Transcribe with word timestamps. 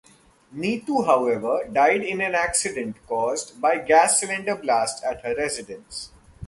Neetu 0.51 1.05
however 1.05 1.69
died 1.71 2.01
in 2.01 2.21
an 2.21 2.33
accident 2.33 2.95
caused 3.05 3.61
by 3.61 3.77
gas 3.77 4.19
cylinder 4.19 4.55
blast 4.55 5.03
at 5.03 5.21
her 5.23 5.35
residence. 5.35 6.09